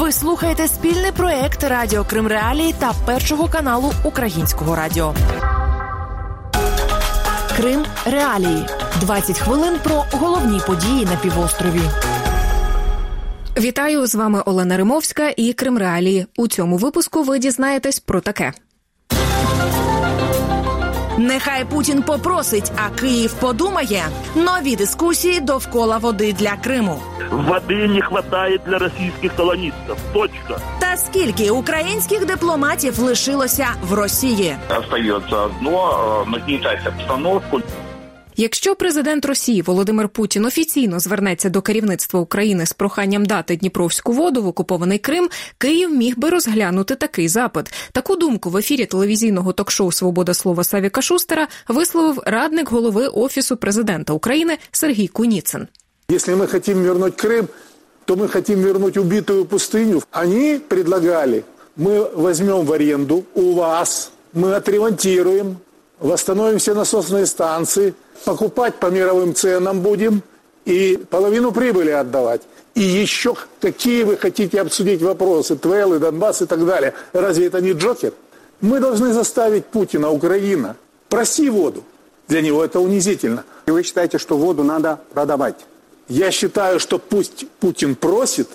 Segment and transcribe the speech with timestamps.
[0.00, 5.14] Ви слухаєте спільний проект Радіо Крим Реалії та першого каналу Українського радіо.
[7.56, 8.66] Крим Реалії
[9.00, 11.80] 20 хвилин про головні події на півострові.
[13.58, 16.26] Вітаю з вами Олена Римовська і Крим Реалії.
[16.36, 18.52] У цьому випуску ви дізнаєтесь про таке.
[21.20, 24.02] Нехай Путін попросить, а Київ подумає.
[24.34, 27.00] Нові дискусії довкола води для Криму.
[27.30, 29.96] Води не вистачає для російських колоністів.
[30.12, 30.60] Точка.
[30.78, 34.56] Та скільки українських дипломатів лишилося в Росії?
[34.78, 35.90] Остається одно
[36.26, 37.60] э, нагнетать обстановку.
[38.39, 44.43] Якщо президент Росії Володимир Путін офіційно звернеться до керівництва України з проханням дати Дніпровську воду
[44.43, 47.73] в окупований Крим, Київ міг би розглянути такий запит.
[47.91, 54.13] Таку думку в ефірі телевізійного ток-шоу Свобода слова Савіка Шустера висловив радник голови офісу президента
[54.13, 55.67] України Сергій Куніцин.
[56.11, 57.47] Если мы хотим вернуть Крым,
[58.05, 60.03] то мы хотим вернуть убитую пустыню.
[60.11, 61.43] Они предлагали,
[61.77, 65.57] мы возьмем в аренду у вас, мы отремонтируем,
[65.99, 67.93] восстановим все насосные станции,
[68.24, 70.22] покупать по мировым ценам будем
[70.64, 72.42] и половину прибыли отдавать.
[72.74, 76.94] И еще какие вы хотите обсудить вопросы, ТВЛ и Донбасс и так далее.
[77.12, 78.12] Разве это не Джокер?
[78.60, 80.76] Мы должны заставить Путина, Украина,
[81.08, 81.82] проси воду.
[82.28, 83.44] Для него это унизительно.
[83.66, 85.56] И вы считаете, что воду надо продавать?
[86.08, 88.48] Я считаю, что пусть Путин просит,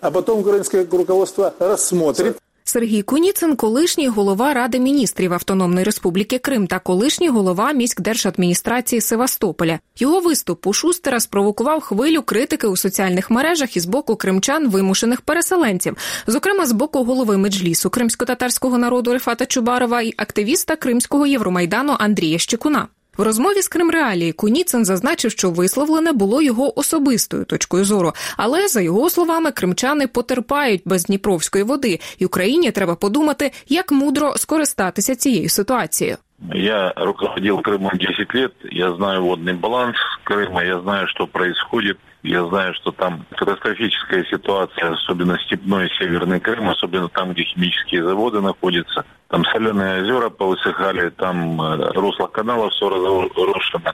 [0.00, 2.38] а потом украинское руководство рассмотрит.
[2.72, 9.78] Сергій Куніцин, колишній голова Ради міністрів Автономної Республіки Крим та колишній голова міськдержадміністрації Севастополя.
[9.98, 15.96] Його виступ у Шустера спровокував хвилю критики у соціальних мережах із боку кримчан вимушених переселенців,
[16.26, 22.88] зокрема з боку голови меджлісу кримсько-татарського народу Рефата Чубарова і активіста Кримського Євромайдану Андрія Щекуна.
[23.17, 28.13] В розмові з Кримреалії Куніцин зазначив, що висловлене було його особистою точкою зору.
[28.37, 34.33] Але за його словами, кримчани потерпають без Дніпровської води, і Україні треба подумати, як мудро
[34.37, 36.17] скористатися цією ситуацією.
[36.53, 42.44] Я руководил Крымом 10 лет, я знаю водный баланс Крыма, я знаю, что происходит, Я
[42.46, 49.04] знаю, что там катастрофическая ситуация, особенно степной северный Крым, особенно там, где химические заводы находятся.
[49.28, 53.92] Там соленые озера повысыхали, там э, русло каналов все разрушено,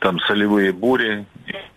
[0.00, 1.24] там солевые бури,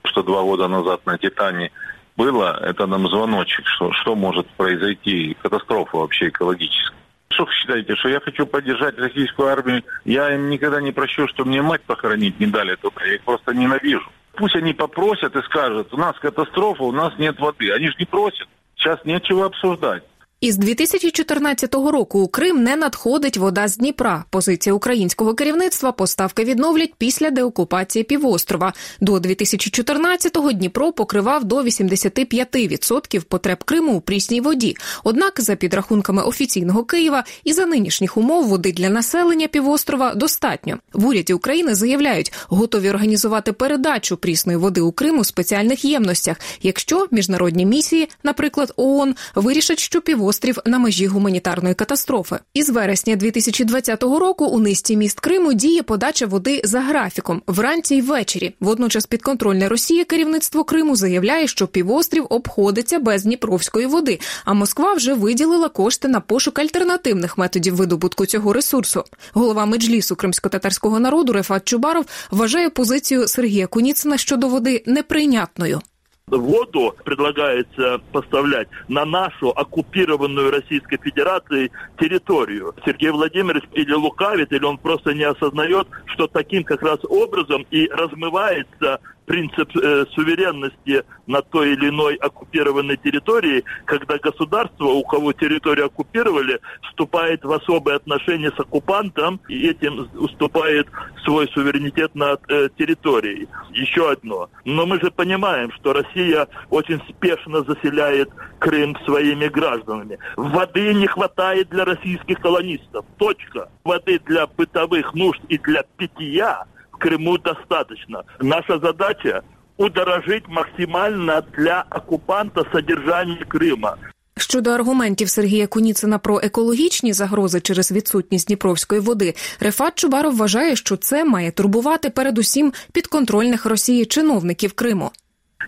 [0.03, 1.72] что два года назад на Титане
[2.18, 6.97] было, это нам звоночек, что, что может произойти, катастрофа вообще экологическая.
[7.30, 9.84] Что вы считаете, что я хочу поддержать российскую армию?
[10.06, 13.03] Я им никогда не прощу, что мне мать похоронить не дали туда.
[13.06, 14.08] Я их просто ненавижу.
[14.36, 17.72] Пусть они попросят и скажут, у нас катастрофа, у нас нет воды.
[17.72, 18.48] Они же не просят.
[18.76, 20.04] Сейчас нечего обсуждать.
[20.44, 24.26] Із 2014 року у Крим не надходить вода з Дніпра.
[24.30, 28.74] Позиція українського керівництва поставки відновлять після деокупації півострова.
[29.02, 34.78] До 2014-го Дніпро покривав до 85% потреб Криму у прісній воді.
[35.03, 40.78] Однак, за підрахунками офіційного Києва, і за нинішніх умов води для населення півострова достатньо.
[40.94, 47.08] В уряді України заявляють, готові організувати передачу прісної води у Крим у спеціальних ємностях, якщо
[47.12, 50.02] міжнародні місії, наприклад, ООН, вирішать, що
[50.34, 52.40] півострів на межі гуманітарної катастрофи.
[52.54, 58.02] Із вересня 2020 року у низці міст Криму діє подача води за графіком вранці й
[58.02, 58.56] ввечері.
[58.60, 64.20] Водночас підконтрольне Росії керівництво Криму заявляє, що півострів обходиться без Дніпровської води.
[64.46, 69.04] А Москва вже виділила кошти на пошук альтернативних методів видобутку цього ресурсу.
[69.34, 75.82] Голова меджлісу кримсько-татарського народу Рефат Чубаров вважає позицію Сергія Куніцина щодо води неприйнятною.
[76.28, 81.69] Воду предлагается поставлять на нашу оккупированную Российской Федерацией
[82.00, 82.73] территорию.
[82.85, 87.88] Сергей Владимирович или лукавит, или он просто не осознает, что таким как раз образом и
[87.89, 95.88] размывается принцип э, суверенности на той или иной оккупированной территории, когда государство, у кого территорию
[95.88, 100.88] оккупировали, вступает в особые отношения с оккупантом и этим уступает
[101.23, 103.47] свой суверенитет над э, территорией.
[103.72, 104.50] Еще одно.
[104.66, 108.29] Но мы же понимаем, что Россия очень спешно заселяет
[108.59, 110.17] Крым своими гражданами.
[110.37, 113.05] Воды не хватает для российских колонистов.
[113.17, 113.69] Точка.
[113.84, 116.66] Воды для бытовых нужд и для питья
[117.03, 118.25] Крыму достаточно.
[118.41, 119.42] Наша задача
[119.77, 123.95] удорожить максимально для оккупанта содержание Крыма.
[124.36, 130.97] Щодо аргументів Сергія Куніцина про екологічні загрози через відсутність Дніпровської води, Рефат Чубаров вважає, що
[130.97, 135.10] це має турбувати передусім підконтрольних Росії чиновників Криму.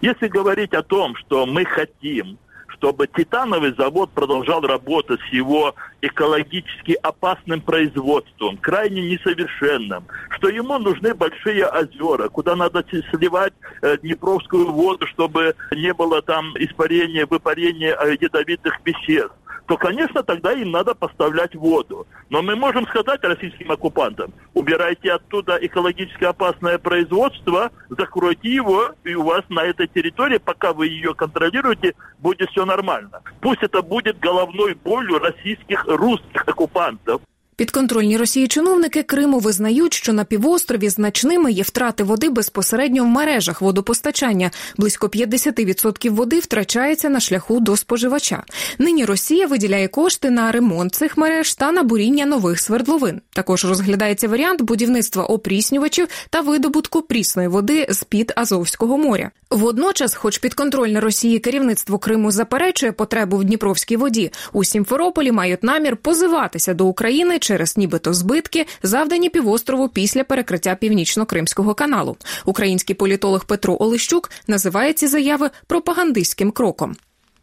[0.02, 2.38] Если говорить о том, что мы хотим,
[2.77, 11.13] чтобы титановый завод продолжал работать с его экологически опасным производством, крайне несовершенным, что ему нужны
[11.13, 18.17] большие озера, куда надо сливать э, Днепровскую воду, чтобы не было там испарения, выпарения э,
[18.19, 19.35] ядовитых веществ
[19.67, 22.05] то, конечно, тогда им надо поставлять воду.
[22.29, 29.23] Но мы можем сказать российским оккупантам, убирайте оттуда экологически опасное производство, закройте его, и у
[29.23, 33.21] вас на этой территории, пока вы ее контролируете, будет все нормально.
[33.41, 37.21] Пусть это будет головной болью российских, русских оккупантов.
[37.57, 43.61] Підконтрольні Росії чиновники Криму визнають, що на півострові значними є втрати води безпосередньо в мережах
[43.61, 44.51] водопостачання.
[44.77, 48.43] Близько 50% води втрачається на шляху до споживача.
[48.79, 53.21] Нині Росія виділяє кошти на ремонт цих мереж та на буріння нових свердловин.
[53.33, 59.31] Також розглядається варіант будівництва опріснювачів та видобутку прісної води з під Азовського моря.
[59.49, 65.97] Водночас, хоч підконтрольне Росії керівництво Криму заперечує потребу в Дніпровській воді, у Сімферополі мають намір
[65.97, 72.16] позиватися до України через нібито збитки, завдані півострову після перекриття північно-кримського каналу.
[72.44, 76.96] Український політолог Петро Олещук називає ці заяви пропагандистським кроком.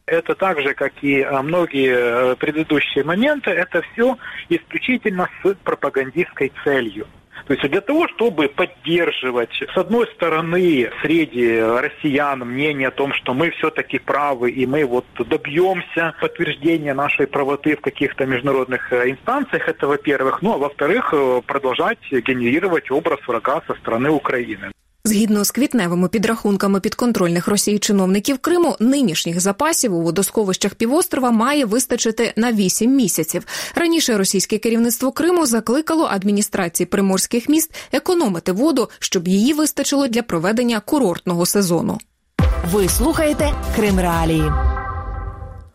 [0.07, 4.15] Это так же, как и многие э, предыдущие моменты, это все
[4.49, 7.07] исключительно с пропагандистской целью.
[7.47, 13.33] То есть для того, чтобы поддерживать, с одной стороны, среди россиян мнение о том, что
[13.33, 19.69] мы все-таки правы, и мы вот добьемся подтверждения нашей правоты в каких-то международных э, инстанциях,
[19.69, 20.41] это во-первых.
[20.41, 24.70] Ну, а во-вторых, э, продолжать генерировать образ врага со стороны Украины.
[25.04, 32.32] Згідно з квітневими підрахунками підконтрольних Росії чиновників Криму, нинішніх запасів у водосховищах півострова має вистачити
[32.36, 33.46] на 8 місяців.
[33.74, 40.80] Раніше російське керівництво Криму закликало адміністрації приморських міст економити воду, щоб її вистачило для проведення
[40.80, 41.98] курортного сезону.
[42.72, 44.44] Ви слухаєте Крим Реалії.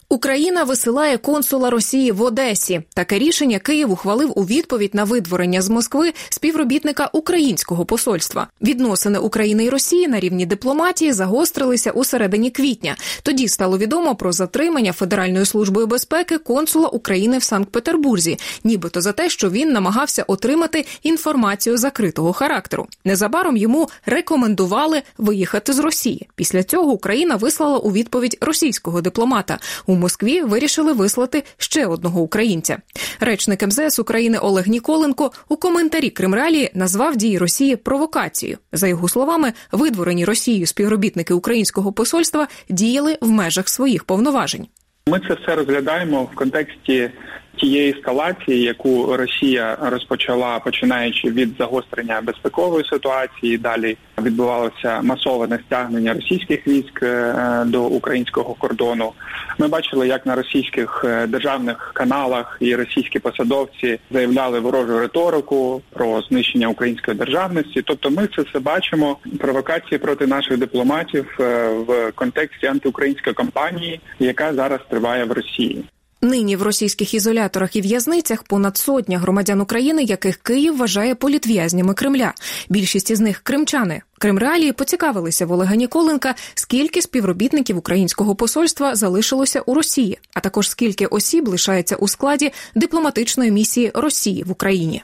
[0.10, 2.82] Україна висилає консула Росії в Одесі.
[2.94, 8.48] Таке рішення Київ ухвалив у відповідь на видворення з Москви співробітника українського посольства.
[8.62, 12.96] Відносини України і Росії на рівні дипломатії загострилися у середині квітня.
[13.24, 19.30] Тоді стало відомо про затримання Федеральною службою безпеки консула України в Санкт-Петербурзі, нібито за те,
[19.30, 22.88] що він намагався отримати інформацію закритого характеру.
[23.06, 26.30] Незабаром йому рекомендували виїхати з Росії.
[26.36, 29.60] Після цього Україна вислала у відповідь російського дипломата.
[29.86, 32.78] У Москві вирішили вислати ще одного українця.
[33.20, 38.58] Речник МЗС України Олег Ніколенко у коментарі Кримралії назвав дії Росії провокацією.
[38.72, 44.68] За його словами, видворені Росією співробітники українського посольства діяли в межах своїх повноважень.
[45.08, 47.12] Ми це все розглядаємо в контексті
[47.58, 56.68] тієї ескалації, яку Росія розпочала, починаючи від загострення безпекової ситуації, далі відбувалося масоване стягнення російських
[56.68, 59.14] військ е, до українського кордону.
[59.58, 66.22] Ми бачили, як на російських е, державних каналах і російські посадовці заявляли ворожу риторику про
[66.22, 67.82] знищення української державності.
[67.82, 74.54] Тобто, ми це все бачимо провокації проти наших дипломатів е, в контексті антиукраїнської кампанії, яка
[74.54, 75.84] зараз триває в Росії.
[76.22, 82.34] Нині в російських ізоляторах і в'язницях понад сотня громадян України, яких Київ вважає політв'язнями Кремля.
[82.70, 84.02] Більшість із них кримчани.
[84.20, 91.06] Кримреалії поцікавилися в Олега Ніколенка, скільки співробітників українського посольства залишилося у Росії, а також скільки
[91.06, 95.02] осіб лишається у складі дипломатичної місії Росії в Україні.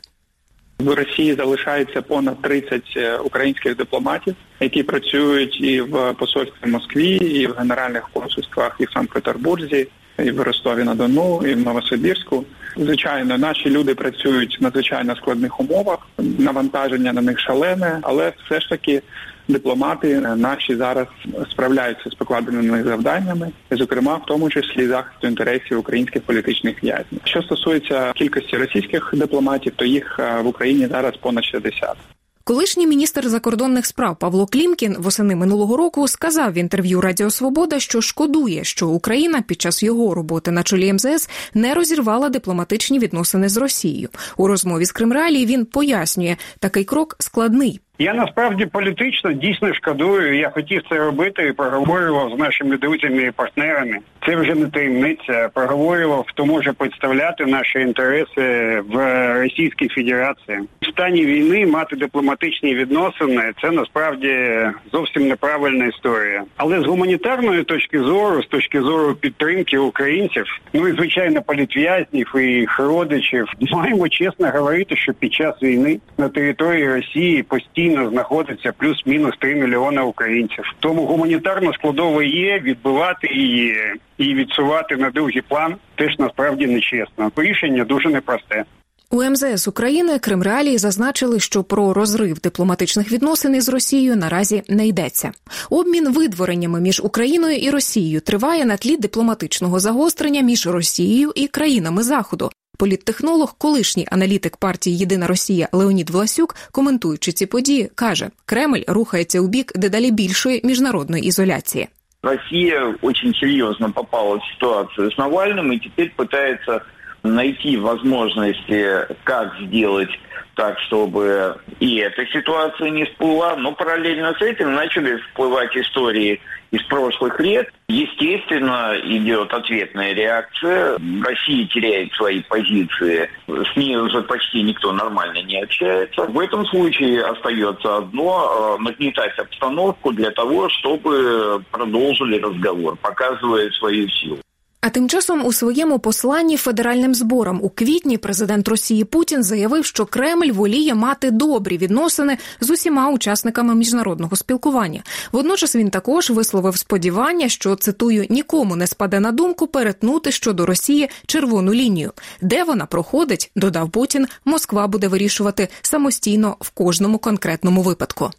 [0.79, 7.47] В Росії залишається понад 30 е, українських дипломатів, які працюють і в посольстві Москві, і
[7.47, 9.87] в генеральних консульствах, і в Санкт-Петербурзі,
[10.19, 12.45] і в Ростові на Дону, і в Новосибірську.
[12.77, 15.99] Звичайно, наші люди працюють в надзвичайно складних умовах.
[16.17, 19.01] Навантаження на них шалене, але все ж таки
[19.47, 21.07] дипломати наші зараз
[21.51, 27.21] справляються з покладеними завданнями, зокрема в тому числі захисту інтересів українських політичних в'язнів.
[27.23, 32.12] Що стосується кількості російських дипломатів, то їх е, в Україні зараз понад 60.
[32.45, 38.01] Колишній міністр закордонних справ Павло Клімкін восени минулого року сказав в інтерв'ю Радіо Свобода, що
[38.01, 43.57] шкодує, що Україна під час його роботи на чолі МЗС не розірвала дипломатичні відносини з
[43.57, 44.09] Росією.
[44.37, 47.79] У розмові з Кримралі він пояснює, такий крок складний.
[47.99, 50.37] Я насправді політично дійсно шкодую.
[50.37, 53.97] Я хотів це робити і проговорював з нашими друзями і партнерами.
[54.25, 55.49] Це вже не таємниця.
[55.53, 58.97] Проговорював, хто може представляти наші інтереси в
[59.41, 60.59] Російській Федерації.
[60.81, 64.59] В стані війни мати дипломатичні відносини це насправді
[64.91, 66.43] зовсім неправильна історія.
[66.57, 72.41] Але з гуманітарної точки зору, з точки зору підтримки українців, ну і звичайно політв'язнів і
[72.41, 78.73] їх родичів, маємо чесно говорити, що під час війни на території Росії постійно постійно знаходиться
[78.77, 80.63] плюс-мінус 3 мільйони українців.
[80.79, 83.75] Тому гуманітарна складова є відбивати її
[84.17, 87.31] і відсувати на другий план теж насправді нечесно.
[87.37, 88.63] Рішення дуже непросте.
[89.11, 94.87] У МЗС України Крим Реалії зазначили, що про розрив дипломатичних відносин із Росією наразі не
[94.87, 95.31] йдеться.
[95.69, 102.03] Обмін видвореннями між Україною і Росією триває на тлі дипломатичного загострення між Росією і країнами
[102.03, 102.49] Заходу.
[102.78, 109.46] Політтехнолог, колишній аналітик партії Єдина Росія Леонід Власюк, коментуючи ці події, каже: Кремль рухається у
[109.46, 111.88] бік дедалі більшої міжнародної ізоляції.
[112.22, 116.82] Россия очень серьезно попала в ситуацию с Навальным и теперь пытается
[117.22, 120.10] найти возможности, как сделать
[120.54, 126.40] так, чтобы и эта ситуация не всплыла, но параллельно с этим начали всплывать истории
[126.73, 127.71] Из прошлых лет.
[127.87, 130.97] Естественно, идет ответная реакция.
[131.23, 133.29] Россия теряет свои позиции.
[133.47, 136.23] С ней уже почти никто нормально не общается.
[136.23, 144.39] В этом случае остается одно– нагнетать обстановку для того, чтобы продолжили разговор, показывая свою силу.
[144.85, 150.05] А тим часом у своєму посланні федеральним зборам у квітні президент Росії Путін заявив, що
[150.05, 155.03] Кремль воліє мати добрі відносини з усіма учасниками міжнародного спілкування.
[155.31, 161.09] Водночас він також висловив сподівання, що цитую нікому не спаде на думку перетнути щодо Росії
[161.25, 162.11] червону лінію.
[162.41, 164.27] Де вона проходить, додав Путін.
[164.45, 168.31] Москва буде вирішувати самостійно в кожному конкретному випадку.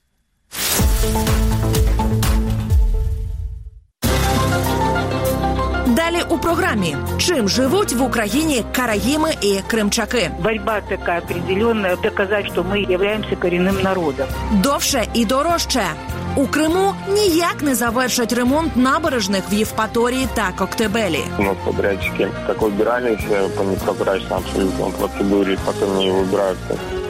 [6.14, 10.30] Далі у програмі чим живуть в Україні караїми і кримчаки.
[10.42, 14.26] Борьба така определенная, доказати, що ми являємося корінним народом.
[14.52, 15.82] Довше і дорожче.
[16.36, 21.20] У Криму ніяк не завершать ремонт набережних в Євпаторії та Коктебелі.
[21.38, 27.03] У нас подрядчики так выбирались по непрозрачной абсолютно процедуре, потом не выбираются.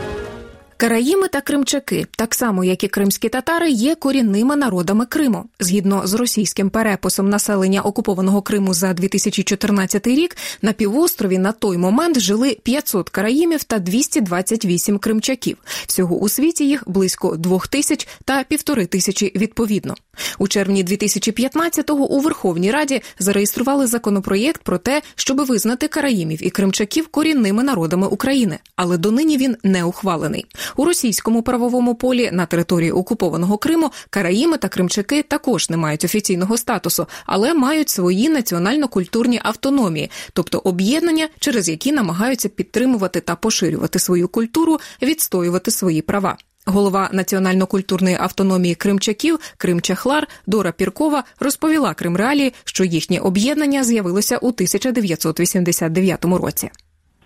[0.76, 5.44] Караїми та кримчаки, так само як і кримські татари, є корінними народами Криму.
[5.60, 12.20] Згідно з російським переписом населення окупованого Криму за 2014 рік на півострові на той момент
[12.20, 15.56] жили 500 караїмів та 228 кримчаків.
[15.86, 19.94] Всього у світі їх близько двох тисяч та півтори тисячі відповідно.
[20.38, 27.08] У червні 2015-го у Верховній Раді зареєстрували законопроєкт про те, щоб визнати караїмів і кримчаків
[27.08, 30.46] корінними народами України, але донині він не ухвалений.
[30.76, 36.56] У російському правовому полі на території окупованого Криму караїми та кримчаки також не мають офіційного
[36.56, 44.28] статусу, але мають свої національно-культурні автономії, тобто об'єднання, через які намагаються підтримувати та поширювати свою
[44.28, 46.36] культуру, відстоювати свої права.
[46.66, 56.24] Голова національно-культурної автономії кримчаків Кримчахлар Дора Піркова розповіла Кримреалії, що їхнє об'єднання з'явилося у 1989
[56.24, 56.70] році.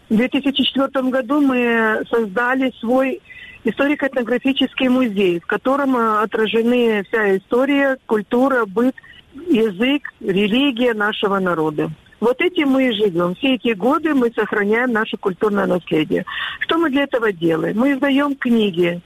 [0.09, 3.21] В 2004 году мы создали свой
[3.65, 8.95] историко-этнографический музей, в котором отражены вся история, культура, быт,
[9.35, 11.91] язык, религия нашего народа.
[12.21, 13.35] Вот этим мы и живем.
[13.35, 16.25] Все эти годы мы сохраняем наше культурное наследие.
[16.61, 17.79] Что мы для этого делаем?
[17.79, 19.01] Мы издаем книги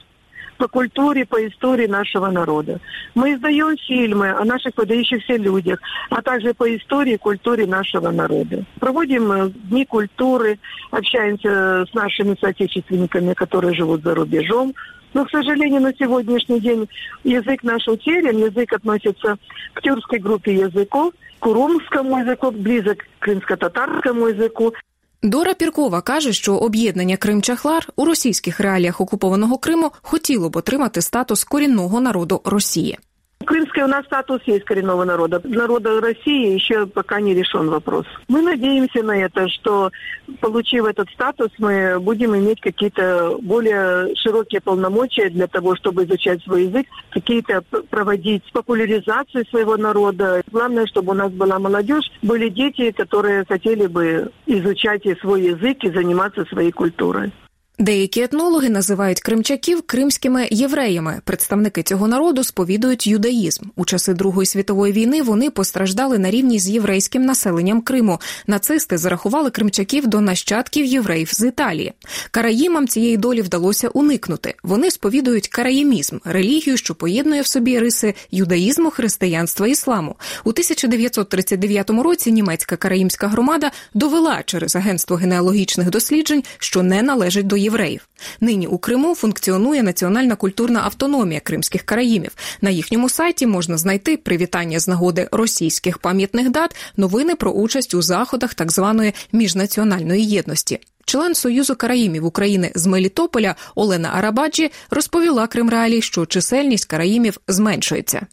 [0.62, 2.78] по культуре, по истории нашего народа.
[3.16, 8.64] Мы издаем фильмы о наших выдающихся людях, а также по истории и культуре нашего народа.
[8.78, 10.60] Проводим дни культуры,
[10.92, 14.72] общаемся с нашими соотечественниками, которые живут за рубежом.
[15.14, 16.88] Но, к сожалению, на сегодняшний день
[17.24, 19.38] язык наш утерян, язык относится
[19.74, 24.72] к тюркской группе языков, к урумскому языку, близок к крымско-татарскому языку.
[25.22, 31.44] Дора Піркова каже, що об'єднання Крим-Чахлар у російських реаліях окупованого Криму хотіло б отримати статус
[31.44, 32.98] корінного народу Росії.
[33.52, 35.38] Крымский у нас статус есть коренного народа.
[35.44, 38.06] Народа России еще пока не решен вопрос.
[38.26, 39.90] Мы надеемся на это, что,
[40.40, 46.64] получив этот статус, мы будем иметь какие-то более широкие полномочия для того, чтобы изучать свой
[46.64, 50.40] язык, какие-то проводить популяризацию своего народа.
[50.50, 55.90] Главное, чтобы у нас была молодежь, были дети, которые хотели бы изучать свой язык и
[55.92, 57.30] заниматься своей культурой.
[57.78, 61.20] Деякі етнологи називають кримчаків кримськими євреями.
[61.24, 63.64] Представники цього народу сповідують юдаїзм.
[63.76, 68.20] У часи Другої світової війни вони постраждали на рівні з єврейським населенням Криму.
[68.46, 71.92] Нацисти зарахували кримчаків до нащадків євреїв з Італії.
[72.30, 74.54] Караїмам цієї долі вдалося уникнути.
[74.62, 80.16] Вони сповідують караїмізм, релігію, що поєднує в собі риси юдаїзму, християнства ісламу.
[80.44, 87.61] У 1939 році німецька караїмська громада довела через агентство генеалогічних досліджень, що не належить до
[87.62, 88.08] євреїв.
[88.40, 92.30] Нині у Криму функціонує національна культурна автономія кримських караїмів.
[92.60, 98.02] На їхньому сайті можна знайти привітання з нагоди російських пам'ятних дат, новини про участь у
[98.02, 100.80] заходах так званої міжнаціональної єдності.
[101.04, 108.26] Член Союзу Караїмів України з Мелітополя Олена Арабаджі розповіла Крим Реалій, що чисельність караїмів зменшується.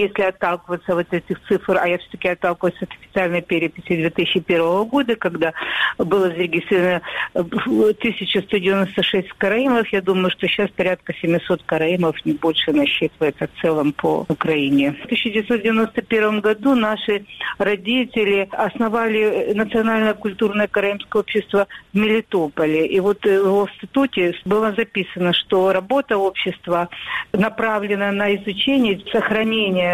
[0.00, 5.52] Если отталкиваться вот этих цифр, а я все-таки отталкиваюсь от официальной переписи 2001 года, когда
[5.98, 7.02] было зарегистрировано
[7.34, 14.24] 1196 караимов, я думаю, что сейчас порядка 700 караимов, не больше насчитывается в целом по
[14.28, 14.92] Украине.
[15.02, 17.24] В 1991 году наши
[17.58, 22.86] родители основали Национальное культурное караимское общество в Мелитополе.
[22.86, 26.88] И вот в его статуте было записано, что работа общества
[27.32, 29.89] направлена на изучение, сохранение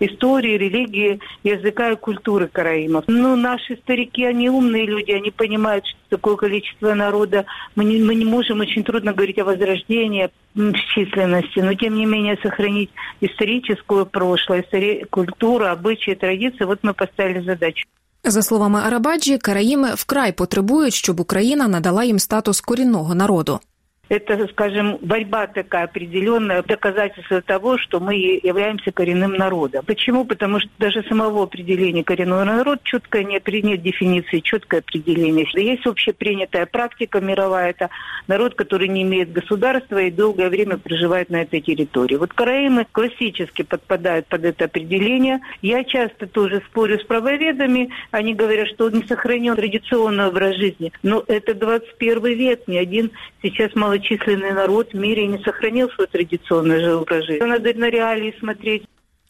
[0.00, 3.04] истории, религии, языка и культуры караимов.
[3.06, 7.44] Ну, наши старики, они умные люди, они понимают, что такое количество народа.
[7.76, 12.06] Мы не, мы не можем, очень трудно говорить о возрождении в численности, но тем не
[12.06, 15.04] менее сохранить историческую прошлое, истори...
[15.10, 16.64] культуру, обычаи, традиции.
[16.64, 17.84] Вот мы поставили задачу.
[18.26, 23.60] За словами Арабаджі, караїми вкрай потребують, щоб Україна надала їм статус корінного народу.
[24.09, 29.85] это, скажем, борьба такая определенная, доказательство того, что мы являемся коренным народом.
[29.85, 30.25] Почему?
[30.25, 35.45] Потому что даже самого определения коренного народа четко нет, нет дефиниции, четкое определение.
[35.53, 37.89] Есть общепринятая практика мировая, это
[38.27, 42.15] народ, который не имеет государства и долгое время проживает на этой территории.
[42.15, 45.39] Вот караимы классически подпадают под это определение.
[45.61, 50.91] Я часто тоже спорю с правоведами, они говорят, что он не сохранен традиционный образ жизни.
[51.03, 53.11] Но это 21 век, ни один
[53.43, 57.45] сейчас мало малочисленный народ в мире не сохранил свой традиционный образ жизни.
[57.45, 58.83] Надо на реалии смотреть.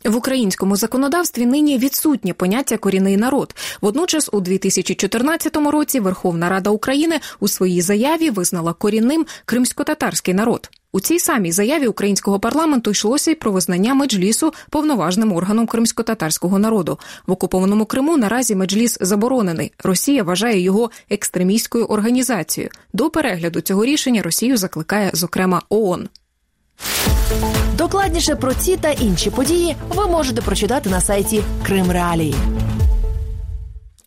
[0.05, 3.55] В українському законодавстві нині відсутнє поняття корінний народ.
[3.81, 10.69] Водночас, у 2014 році Верховна Рада України у своїй заяві визнала корінним кримсько-татарський народ.
[10.91, 16.99] У цій самій заяві українського парламенту йшлося й про визнання меджлісу повноважним органом кримсько-татарського народу.
[17.27, 19.71] В окупованому Криму наразі меджліс заборонений.
[19.83, 22.71] Росія вважає його екстремістською організацією.
[22.93, 26.09] До перегляду цього рішення Росію закликає зокрема ООН.
[27.73, 32.35] Докладніше про ці та інші події ви можете прочитати на сайті Крим Реалії.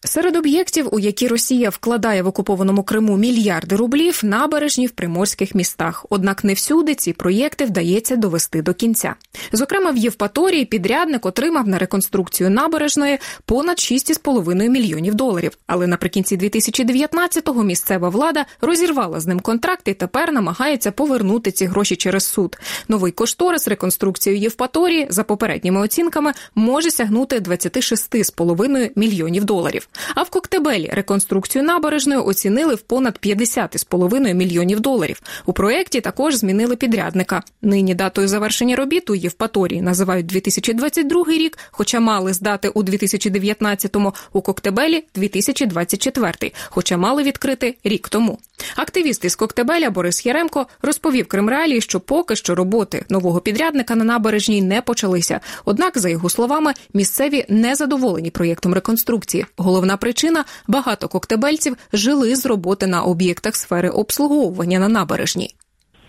[0.05, 6.07] Серед об'єктів, у які Росія вкладає в окупованому Криму мільярди рублів, набережні в приморських містах.
[6.11, 9.15] Однак не всюди ці проєкти вдається довести до кінця.
[9.53, 15.59] Зокрема, в Євпаторії підрядник отримав на реконструкцію набережної понад 6,5 мільйонів доларів.
[15.67, 21.97] Але наприкінці 2019-го місцева влада розірвала з ним контракт і тепер намагається повернути ці гроші
[21.97, 22.59] через суд.
[22.89, 29.89] Новий кошторис реконструкції Євпаторії за попередніми оцінками може сягнути 26,5 мільйонів доларів.
[30.15, 35.23] А в Коктебелі реконструкцію набережної оцінили в понад 50,5 мільйонів доларів.
[35.47, 37.43] У проєкті також змінили підрядника.
[37.63, 44.41] Нині датою завершення робіт у Євпаторії називають 2022 рік, хоча мали здати у 2019-му, у
[44.41, 48.39] Коктебелі 2024, хоча мали відкрити рік тому.
[48.77, 54.63] Активіст із Коктебеля Борис Яремко розповів Кримреалії, що поки що роботи нового підрядника на набережній
[54.63, 55.41] не почалися.
[55.65, 59.47] Однак, за його словами, місцеві не задоволені проєктом реконструкції.
[59.82, 65.56] Головна причина багато коктебельців жили з роботи на об'єктах сфери обслуговування на набережній.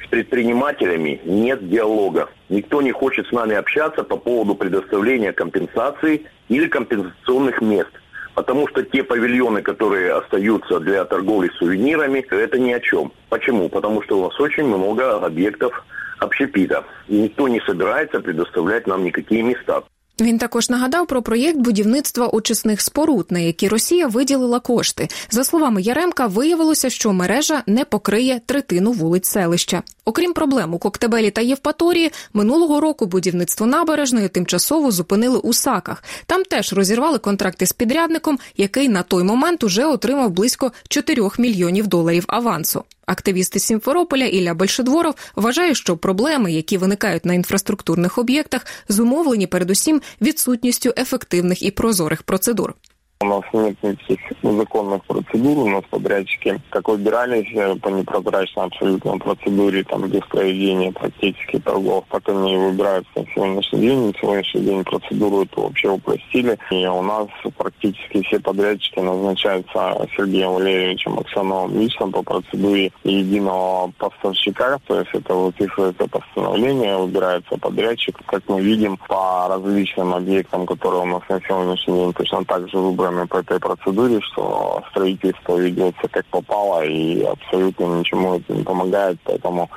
[0.05, 2.27] С предпринимателями нет диалога.
[2.51, 6.21] Никто не хочет с нами общаться по поводу предоставления компенсации
[6.51, 7.93] или компенсационных мест.
[8.35, 13.13] Потому что те павильоны, которые остаются для торговли сувенирами, это ни о чем.
[13.29, 13.69] Почему?
[13.69, 15.73] Потому что у нас очень много объектов
[16.21, 16.85] общепита.
[17.09, 19.83] И никто не собирается предоставлять нам никакие места.
[20.24, 25.08] Він також нагадав про проєкт будівництва очисних споруд, на які Росія виділила кошти.
[25.30, 29.84] За словами Яремка, виявилося, що мережа не покриє третину вулиць селища.
[30.06, 36.04] Окрім проблем у Коктебелі та Євпаторії, минулого року будівництво набережної тимчасово зупинили у саках.
[36.26, 41.88] Там теж розірвали контракти з підрядником, який на той момент уже отримав близько 4 мільйонів
[41.88, 42.84] доларів авансу.
[43.06, 50.94] Активісти Сімферополя Ілля Большедворов вважає, що проблеми, які виникають на інфраструктурних об'єктах, зумовлені передусім відсутністю
[50.98, 52.74] ефективних і прозорих процедур.
[53.24, 57.48] У нас нет никаких законных процедур, у нас подрядчики как выбирались
[57.80, 64.08] по непрозрачной абсолютно процедуре, там, без проведения практически торгов, так они выбираются на сегодняшний день.
[64.08, 66.58] На сегодняшний день процедуру эту вообще упростили.
[66.72, 74.80] И у нас практически все подрядчики назначаются Сергеем Валерьевичем Аксановым лично по процедуре единого поставщика,
[74.86, 78.18] то есть это выписывается постановление, выбирается подрядчик.
[78.26, 82.78] Как мы видим, по различным объектам, которые у нас на сегодняшний день точно так же
[82.78, 89.20] выбраны по этой процедуре, что строительство ведется как попало и абсолютно ничему это не помогает,
[89.24, 89.70] поэтому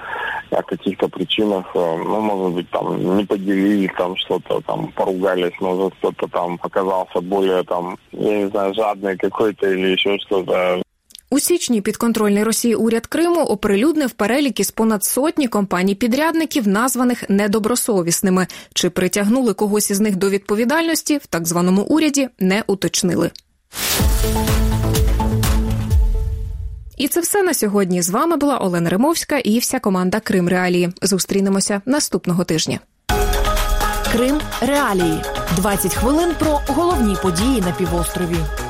[0.51, 6.29] о каких-то причинах, ну, может быть, там не поделились, там что-то там поругались, может, кто-то
[6.29, 10.83] там оказался более там, я не знаю, жадный какой-то или еще что-то.
[11.37, 18.47] У січні підконтрольний Росії уряд Криму оприлюднив перелік із понад сотні компаній-підрядників, названих недобросовісними.
[18.75, 23.31] Чи притягнули когось із них до відповідальності в так званому уряді, не уточнили.
[26.97, 28.03] І це все на сьогодні.
[28.03, 30.93] З вами була Олена Римовська і вся команда Крим Реалії.
[31.03, 32.81] Зустрінемося наступного тижня.
[34.13, 35.23] Крим Реалії
[35.57, 38.66] 20 хвилин про головні події на півострові.